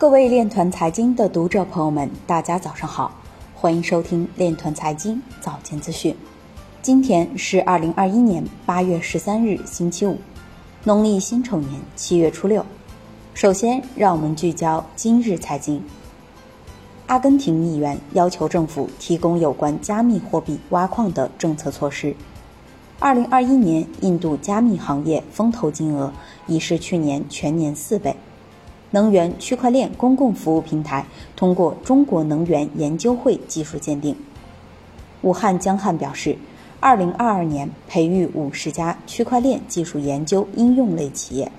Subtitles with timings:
[0.00, 3.14] 各位链团财经的读者朋友们，大家早上好，
[3.54, 6.16] 欢迎收听链团财经早间资讯。
[6.80, 10.16] 今天是二零二一年八月十三日，星期五，
[10.84, 12.64] 农历辛丑年七月初六。
[13.34, 15.84] 首先，让我们聚焦今日财经。
[17.06, 22.16] 阿根廷议员要求政府提供有关加密货币挖矿的政策措施。
[22.98, 26.10] 二零二一年，印度加密行业风投金额
[26.46, 28.16] 已是去年全年四倍。
[28.92, 31.06] 能源区块链公共服务平台
[31.36, 34.16] 通过中国能源研究会技术鉴定。
[35.22, 36.36] 武汉江汉表示，
[36.80, 41.52] 二零二二年培育五十家区块链技术研究应用类企业。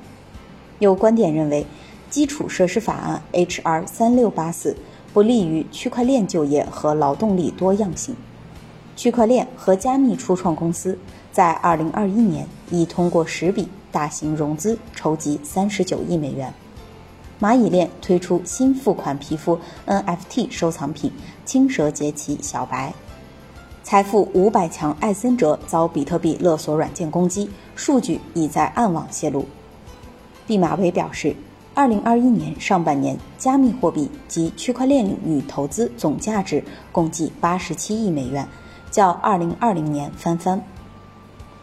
[0.79, 1.65] 有观点认为，
[2.09, 3.85] 基础设施法案 H.R.
[3.85, 4.75] 三六八四
[5.13, 8.15] 不利于区块链就业和劳动力多样性。
[8.95, 10.97] 区块链和加密初创公司
[11.31, 16.53] 在二零二一年已通过十笔大型融资筹集三十九亿美元。
[17.41, 21.11] 蚂蚁链推出新付款皮肤 NFT 收藏品
[21.43, 22.93] “青蛇节起小白”。
[23.81, 29.43] 财富五百强艾森哲遭比特币勒索软件攻击，数据已在暗网泄露。
[30.45, 31.35] 毕马威表示，
[31.73, 38.47] 二零二一年上半年加密货币及区块链领域投资总价值共计八十七亿美元，
[38.91, 40.63] 较二零二零年翻番。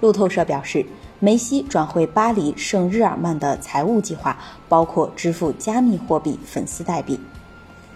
[0.00, 0.84] 路透社表示。
[1.20, 4.38] 梅西转会巴黎圣日耳曼的财务计划
[4.69, 7.19] 包括支付加密货币粉丝代币。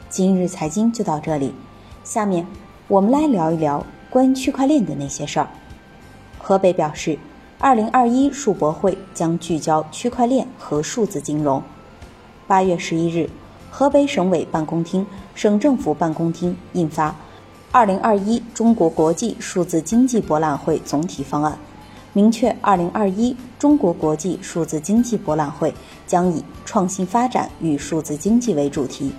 [0.08, 1.54] 今日财经就到这里，
[2.02, 2.44] 下面
[2.88, 5.48] 我们来聊一聊关于区块链的那些事儿。
[6.36, 7.16] 河北表示，
[7.60, 11.62] 二零二一数博会将聚焦区块链和数字金融。
[12.48, 13.30] 八月十一日，
[13.70, 17.10] 河北省委办公厅、省政府办公厅印发
[17.70, 21.52] 《二零二一中国国际数字经济博览会总体方案》。
[22.14, 25.72] 明确，二零二一中国国际数字经济博览会
[26.06, 29.10] 将以创新发展与数字经济为主题，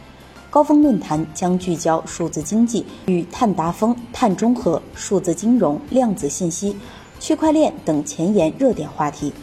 [0.51, 6.77] 高峰论坛将聚焦数字经济与碳达峰、碳中和、数字金融、量子信息、
[7.19, 9.33] 区块链等前沿热点话题，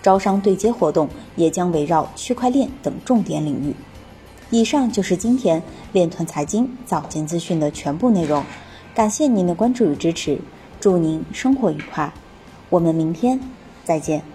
[0.00, 3.74] 招商对接活动也将围绕区块链等重点领域。
[4.50, 5.60] 以上就是今天
[5.92, 8.44] 链团财经早间资讯的全部内容，
[8.94, 10.38] 感谢您的关注与支持，
[10.78, 12.12] 祝您生活愉快。
[12.70, 13.40] 我们明天
[13.84, 14.29] 再见。